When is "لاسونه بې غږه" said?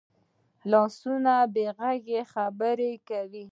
0.71-2.21